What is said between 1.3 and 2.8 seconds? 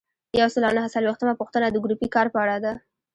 پوښتنه د ګروپي کار په اړه ده.